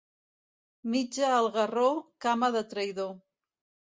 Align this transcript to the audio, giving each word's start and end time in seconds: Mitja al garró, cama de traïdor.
Mitja 0.93 1.27
al 1.33 1.49
garró, 1.57 1.85
cama 2.27 2.51
de 2.57 2.65
traïdor. 2.75 3.15